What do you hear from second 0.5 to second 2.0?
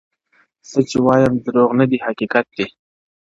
څه چي وایم دروغ نه دي